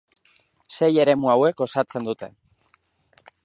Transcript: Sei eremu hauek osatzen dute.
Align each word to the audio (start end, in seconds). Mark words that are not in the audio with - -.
Sei 0.77 0.89
eremu 1.03 1.31
hauek 1.33 1.61
osatzen 1.67 2.11
dute. 2.11 2.31